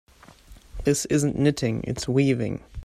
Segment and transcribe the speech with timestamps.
[0.83, 2.63] This isn't knitting, its weaving.